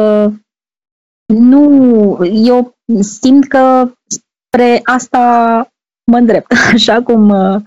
[1.35, 5.67] nu, eu simt că spre asta
[6.05, 7.61] mă îndrept, așa cum, uh,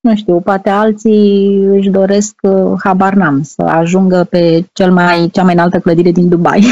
[0.00, 5.42] nu știu, poate alții își doresc, uh, habar n-am, să ajungă pe cel mai, cea
[5.42, 6.64] mai înaltă clădire din Dubai.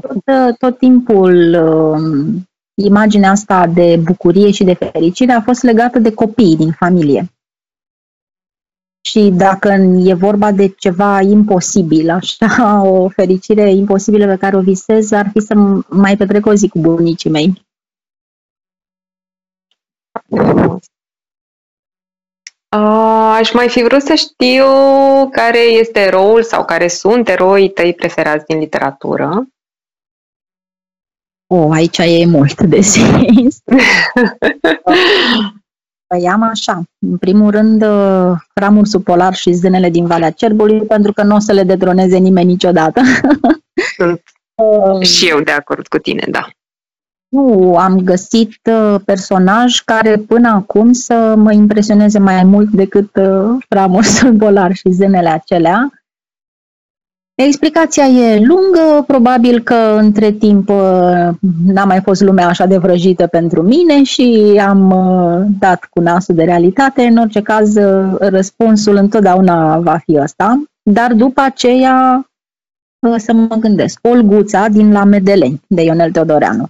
[0.00, 1.56] tot, tot timpul
[2.84, 7.32] imaginea asta de bucurie și de fericire a fost legată de copiii din familie.
[9.02, 9.68] Și dacă
[10.04, 15.40] e vorba de ceva imposibil, așa, o fericire imposibilă pe care o visez, ar fi
[15.40, 15.54] să
[15.88, 17.68] mai petrec o zi cu bunicii mei.
[23.38, 24.64] Aș mai fi vrut să știu
[25.30, 29.46] care este eroul sau care sunt eroii tăi preferați din literatură.
[31.52, 33.62] O, oh, aici e mult de zis.
[36.06, 37.84] Păi am așa, în primul rând,
[38.54, 42.46] Ramursul Polar și zânele din Valea Cerbului, pentru că nu o să le dedroneze nimeni
[42.46, 43.00] niciodată.
[43.96, 44.22] Sunt
[44.54, 46.48] um, și eu de acord cu tine, da.
[47.28, 53.64] Nu, am găsit uh, personaj care până acum să mă impresioneze mai mult decât uh,
[53.68, 55.90] Ramursul Polar și zânele acelea
[57.46, 61.28] Explicația e lungă, probabil că între timp uh,
[61.64, 66.34] n-a mai fost lumea așa de vrăjită pentru mine și am uh, dat cu nasul
[66.34, 67.02] de realitate.
[67.02, 70.62] În orice caz, uh, răspunsul întotdeauna va fi ăsta.
[70.82, 72.30] Dar după aceea,
[73.16, 76.68] să mă gândesc, Olguța din La Medeleni, de Ionel Teodoreanu.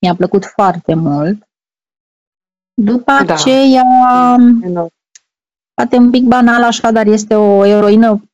[0.00, 1.48] Mi-a plăcut foarte mult.
[2.74, 3.34] După da.
[3.34, 3.84] aceea,
[5.74, 8.29] poate un pic banal așa, dar este o eroină Mm,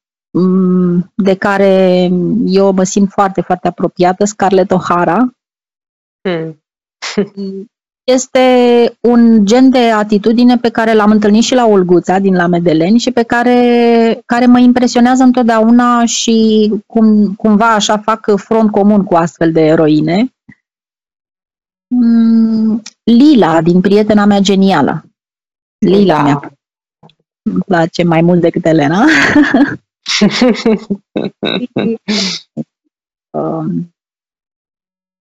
[1.15, 2.11] de care
[2.47, 5.19] eu mă simt foarte, foarte apropiată, Scarlett O'Hara.
[6.29, 6.63] Hmm.
[8.13, 8.41] este
[9.01, 13.11] un gen de atitudine pe care l-am întâlnit și la Olguța din la Medeleni și
[13.11, 19.53] pe care, care mă impresionează întotdeauna și cum, cumva așa fac front comun cu astfel
[19.53, 20.35] de eroine.
[21.95, 25.05] Mm, Lila, din prietena mea genială.
[25.79, 26.23] Lila da.
[26.23, 26.51] mea
[27.43, 29.05] îmi place mai mult decât Elena.
[33.39, 33.95] um,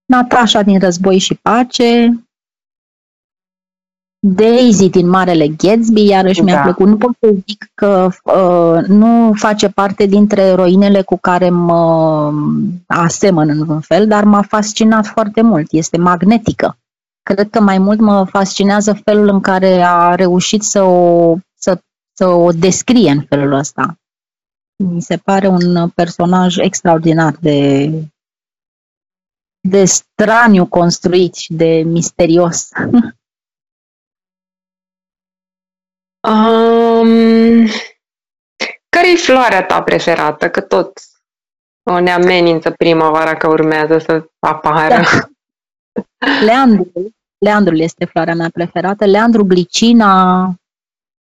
[0.05, 2.25] Natasha din Război și Pace,
[4.27, 6.43] Daisy din Marele Gatsby, iarăși da.
[6.43, 6.87] mi-a plăcut.
[6.87, 12.31] Nu pot să zic că uh, nu face parte dintre eroinele cu care mă
[12.87, 15.71] asemăn în un fel, dar m-a fascinat foarte mult.
[15.71, 16.77] Este magnetică.
[17.23, 21.81] Cred că mai mult mă fascinează felul în care a reușit să o, să,
[22.13, 23.97] să o descrie în felul ăsta.
[24.83, 27.89] Mi se pare un personaj extraordinar de,
[29.59, 32.69] de straniu construit și de misterios.
[36.27, 37.67] Um,
[38.89, 40.49] care e floarea ta preferată?
[40.49, 40.99] Că tot
[42.01, 44.95] ne amenință primăvara că urmează să apară.
[44.95, 45.27] Da.
[46.45, 47.13] Leandrul.
[47.37, 49.05] Leandrul este floarea mea preferată.
[49.05, 50.53] Leandru Glicina.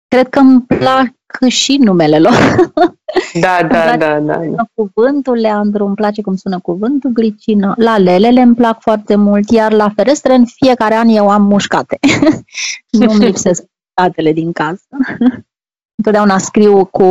[0.08, 2.34] Cred că îmi plac și numele lor.
[3.40, 4.40] Da, da, da, da.
[4.74, 7.74] Cuvântul Leandru, îmi place cum sună cuvântul glicină.
[7.76, 11.98] La lelele îmi plac foarte mult, iar la ferestre în fiecare an eu am mușcate.
[12.98, 13.64] Nu-mi lipsesc
[13.96, 14.86] mușcatele din casă.
[15.96, 17.04] Întotdeauna scriu cu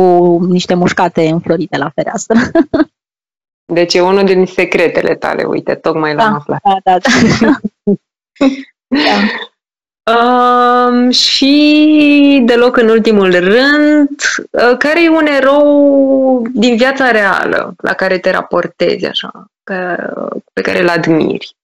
[0.48, 2.38] niște mușcate înflorite la fereastră.
[3.72, 6.60] Deci e unul din secretele tale, uite, tocmai l-am da, aflat.
[6.62, 6.98] Da, da,
[7.40, 7.60] da.
[8.88, 9.48] da.
[10.04, 17.92] Um, și deloc în ultimul rând, uh, care e un erou din viața reală la
[17.92, 19.96] care te raportezi așa, pe,
[20.52, 21.56] pe care îl admiri?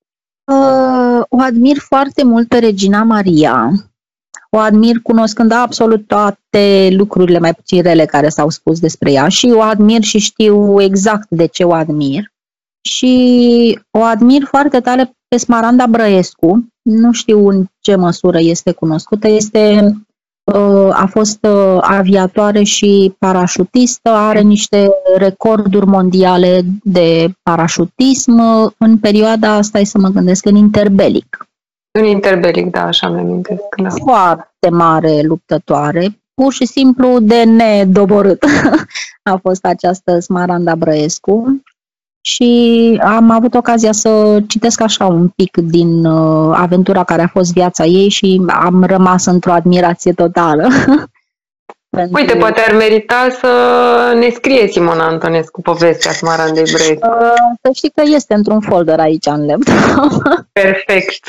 [0.45, 3.71] Uh, o admir foarte mult pe Regina Maria.
[4.51, 9.53] O admir cunoscând absolut toate lucrurile mai puțin rele care s-au spus despre ea și
[9.55, 12.33] o admir și știu exact de ce o admir.
[12.89, 19.29] Și o admir foarte tare pe Smaranda Brăescu, nu știu în ce măsură este cunoscută,
[19.29, 19.93] este
[20.45, 28.41] uh, a fost uh, aviatoare și parașutistă, are niște recorduri mondiale de parașutism
[28.79, 31.49] în perioada asta, să mă gândesc, în interbelic.
[31.99, 33.43] În interbelic, da, așa mi am
[33.77, 33.89] Da.
[33.89, 38.45] Foarte mare luptătoare, pur și simplu de nedoborât
[39.33, 41.63] a fost această Smaranda Brăescu
[42.21, 47.53] și am avut ocazia să citesc așa un pic din uh, aventura care a fost
[47.53, 50.69] viața ei și am rămas într-o admirație totală.
[51.97, 52.21] Pentru...
[52.21, 53.49] Uite, poate ar merita să
[54.19, 56.99] ne scrie Simona Antonescu povestea Smarandei Brei.
[57.03, 60.23] Uh, să știi că este într-un folder aici în laptop.
[60.53, 61.25] Perfect.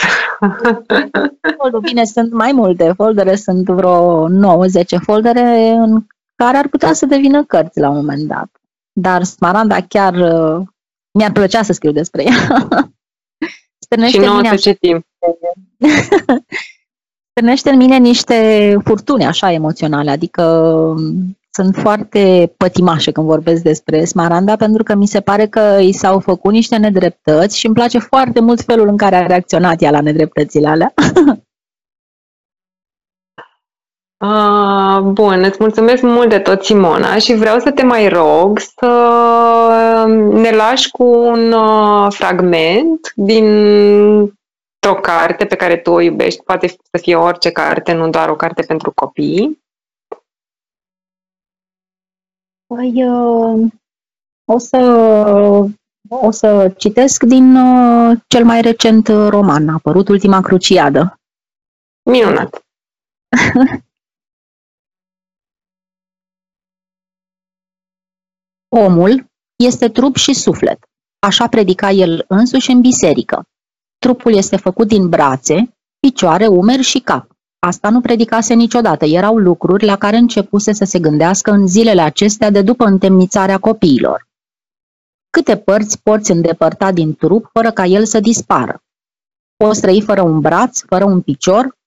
[1.82, 4.30] Bine, sunt mai multe foldere, sunt vreo 9-10
[5.04, 8.50] foldere în care ar putea să devină cărți la un moment dat.
[8.94, 10.68] Dar Smaranda chiar uh,
[11.12, 12.68] mi-ar plăcea să scriu despre ea.
[13.86, 15.06] Stârnește și nouă să citim.
[17.30, 24.06] Stârnește în mine niște furtuni așa emoționale, adică um, sunt foarte pătimașe când vorbesc despre
[24.06, 28.00] Smaranda pentru că mi se pare că i s-au făcut niște nedreptăți și îmi place
[28.00, 30.94] foarte mult felul în care a reacționat ea la nedreptățile alea.
[34.22, 40.06] Uh, bun, îți mulțumesc mult de tot, Simona, și vreau să te mai rog să
[40.32, 43.46] ne lași cu un uh, fragment din
[44.90, 46.44] o carte pe care tu o iubești.
[46.44, 49.60] Poate să fie orice carte, nu doar o carte pentru copii.
[52.66, 53.72] Păi, uh,
[54.46, 54.78] o să,
[56.10, 61.20] o să citesc din uh, cel mai recent roman, a apărut Ultima Cruciadă.
[62.10, 62.66] Minunat!
[68.76, 70.80] Omul este trup și suflet,
[71.20, 73.44] așa predica el însuși în biserică.
[73.98, 77.32] Trupul este făcut din brațe, picioare, umeri și cap.
[77.60, 82.50] Asta nu predicase niciodată, erau lucruri la care începuse să se gândească în zilele acestea
[82.50, 84.28] de după întemnițarea copiilor.
[85.30, 88.84] Câte părți poți îndepărta din trup fără ca el să dispară?
[89.56, 91.78] Poți trăi fără un braț, fără un picior?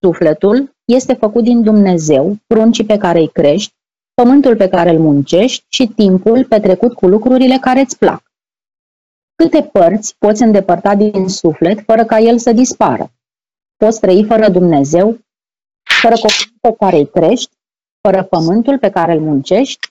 [0.00, 3.78] Sufletul este făcut din Dumnezeu, pruncii pe care îi crești,
[4.22, 8.22] pământul pe care îl muncești și timpul petrecut cu lucrurile care îți plac.
[9.34, 13.10] Câte părți poți îndepărta din suflet fără ca el să dispară?
[13.76, 15.18] Poți trăi fără Dumnezeu,
[16.00, 17.50] fără copilul pe care îi crești,
[18.00, 19.88] fără pământul pe care îl muncești?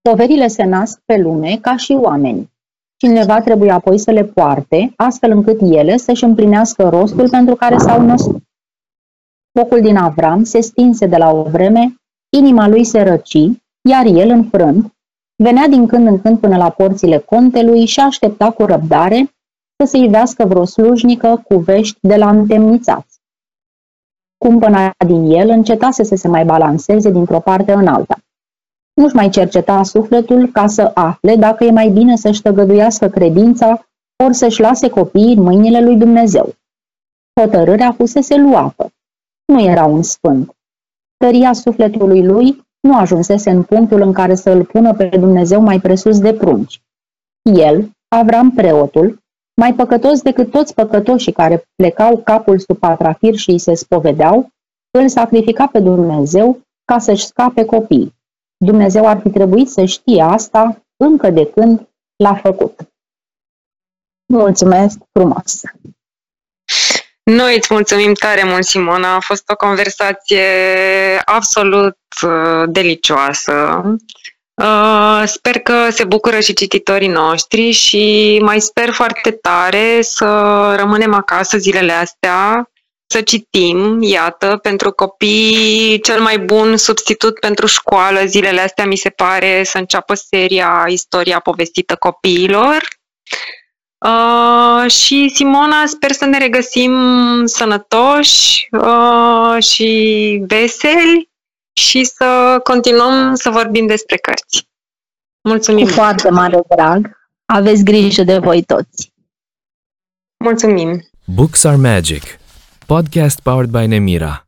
[0.00, 2.52] Poverile se nasc pe lume ca și oameni.
[2.96, 8.02] Cineva trebuie apoi să le poarte, astfel încât ele să-și împlinească rostul pentru care s-au
[8.02, 8.42] născut.
[9.58, 11.98] Focul din Avram se stinse de la o vreme,
[12.28, 13.38] inima lui se răci,
[13.88, 14.92] iar el, înfrânt,
[15.42, 19.34] venea din când în când până la porțile contelui și aștepta cu răbdare
[19.76, 23.20] să se ivească vreo slujnică cu vești de la întemnițați.
[24.44, 28.18] Cumpăna din el încetase să se mai balanceze dintr-o parte în alta.
[28.94, 33.88] Nu-și mai cerceta sufletul ca să afle dacă e mai bine să-și tăgăduiască credința
[34.24, 36.54] ori să-și lase copiii în mâinile lui Dumnezeu.
[37.40, 38.92] Hotărârea fusese luată.
[39.44, 40.57] Nu era un sfânt.
[41.18, 45.80] Tăria sufletului lui nu ajunsese în punctul în care să îl pună pe Dumnezeu mai
[45.80, 46.82] presus de prunci.
[47.42, 49.18] El, Avram preotul,
[49.60, 54.50] mai păcătos decât toți păcătoșii care plecau capul sub patrafir și îi se spovedeau,
[54.90, 58.14] îl sacrifica pe Dumnezeu ca să-și scape copiii.
[58.64, 62.92] Dumnezeu ar fi trebuit să știe asta încă de când l-a făcut.
[64.32, 65.62] Mulțumesc frumos!
[67.30, 69.14] Noi îți mulțumim tare mult, Simona.
[69.14, 70.46] A fost o conversație
[71.24, 73.82] absolut uh, delicioasă.
[74.54, 80.26] Uh, sper că se bucură și cititorii noștri și mai sper foarte tare să
[80.76, 82.70] rămânem acasă zilele astea,
[83.06, 89.08] să citim, iată, pentru copii cel mai bun substitut pentru școală zilele astea mi se
[89.08, 92.88] pare să înceapă seria Istoria povestită copiilor.
[93.98, 96.92] Uh, și Simona, sper să ne regăsim
[97.44, 101.30] sănătoși uh, și veseli
[101.72, 104.68] și să continuăm să vorbim despre cărți.
[105.48, 105.84] Mulțumim!
[105.84, 107.10] Cu foarte mare drag!
[107.44, 109.12] Aveți grijă de voi toți!
[110.44, 111.08] Mulțumim!
[111.24, 112.22] Books are Magic
[112.86, 114.46] Podcast powered by Nemira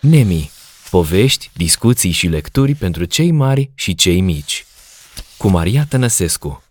[0.00, 0.50] Nemi
[0.90, 4.66] Povești, discuții și lecturi pentru cei mari și cei mici
[5.36, 6.63] Cu Maria Tănăsescu